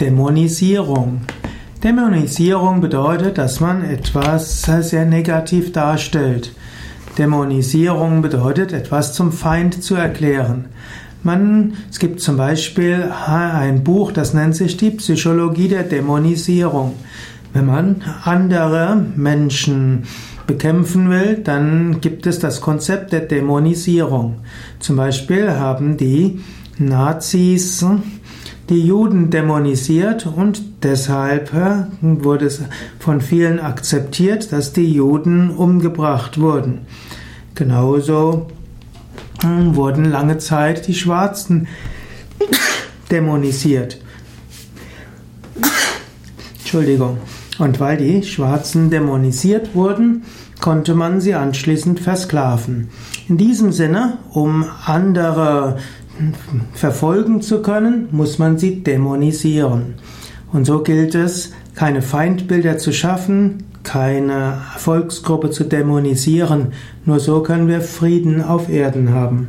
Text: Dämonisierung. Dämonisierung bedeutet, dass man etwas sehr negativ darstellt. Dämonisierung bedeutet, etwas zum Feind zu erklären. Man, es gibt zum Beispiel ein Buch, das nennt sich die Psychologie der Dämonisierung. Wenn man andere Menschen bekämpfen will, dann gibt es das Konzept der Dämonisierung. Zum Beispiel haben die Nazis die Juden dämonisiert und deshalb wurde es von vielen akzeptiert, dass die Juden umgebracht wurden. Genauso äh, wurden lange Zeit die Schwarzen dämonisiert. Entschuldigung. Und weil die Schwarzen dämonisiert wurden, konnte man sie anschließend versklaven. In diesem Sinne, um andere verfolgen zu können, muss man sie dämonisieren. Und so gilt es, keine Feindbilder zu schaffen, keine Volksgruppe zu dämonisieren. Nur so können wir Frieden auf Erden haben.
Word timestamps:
Dämonisierung. 0.00 1.22
Dämonisierung 1.82 2.82
bedeutet, 2.82 3.38
dass 3.38 3.60
man 3.60 3.82
etwas 3.82 4.62
sehr 4.62 5.06
negativ 5.06 5.72
darstellt. 5.72 6.52
Dämonisierung 7.16 8.20
bedeutet, 8.20 8.72
etwas 8.72 9.14
zum 9.14 9.32
Feind 9.32 9.82
zu 9.82 9.94
erklären. 9.94 10.66
Man, 11.22 11.78
es 11.90 11.98
gibt 11.98 12.20
zum 12.20 12.36
Beispiel 12.36 13.10
ein 13.26 13.84
Buch, 13.84 14.12
das 14.12 14.34
nennt 14.34 14.54
sich 14.54 14.76
die 14.76 14.90
Psychologie 14.90 15.68
der 15.68 15.84
Dämonisierung. 15.84 16.92
Wenn 17.54 17.64
man 17.64 18.02
andere 18.22 19.02
Menschen 19.16 20.04
bekämpfen 20.46 21.08
will, 21.08 21.40
dann 21.42 22.02
gibt 22.02 22.26
es 22.26 22.38
das 22.38 22.60
Konzept 22.60 23.12
der 23.12 23.20
Dämonisierung. 23.20 24.40
Zum 24.78 24.96
Beispiel 24.96 25.52
haben 25.52 25.96
die 25.96 26.40
Nazis 26.78 27.82
die 28.68 28.84
Juden 28.84 29.30
dämonisiert 29.30 30.26
und 30.26 30.82
deshalb 30.82 31.52
wurde 32.00 32.46
es 32.46 32.62
von 32.98 33.20
vielen 33.20 33.60
akzeptiert, 33.60 34.52
dass 34.52 34.72
die 34.72 34.92
Juden 34.92 35.50
umgebracht 35.50 36.40
wurden. 36.40 36.80
Genauso 37.54 38.48
äh, 39.42 39.74
wurden 39.74 40.04
lange 40.04 40.38
Zeit 40.38 40.86
die 40.88 40.94
Schwarzen 40.94 41.68
dämonisiert. 43.10 43.98
Entschuldigung. 46.58 47.18
Und 47.58 47.80
weil 47.80 47.96
die 47.96 48.22
Schwarzen 48.22 48.90
dämonisiert 48.90 49.74
wurden, 49.74 50.24
konnte 50.60 50.94
man 50.94 51.20
sie 51.20 51.34
anschließend 51.34 52.00
versklaven. 52.00 52.88
In 53.28 53.38
diesem 53.38 53.72
Sinne, 53.72 54.18
um 54.32 54.66
andere 54.84 55.78
verfolgen 56.72 57.42
zu 57.42 57.62
können, 57.62 58.08
muss 58.10 58.38
man 58.38 58.58
sie 58.58 58.82
dämonisieren. 58.82 59.94
Und 60.52 60.64
so 60.64 60.82
gilt 60.82 61.14
es, 61.14 61.52
keine 61.74 62.02
Feindbilder 62.02 62.78
zu 62.78 62.92
schaffen, 62.92 63.64
keine 63.82 64.58
Volksgruppe 64.78 65.50
zu 65.50 65.64
dämonisieren. 65.64 66.72
Nur 67.04 67.20
so 67.20 67.42
können 67.42 67.68
wir 67.68 67.80
Frieden 67.80 68.42
auf 68.42 68.68
Erden 68.68 69.10
haben. 69.10 69.48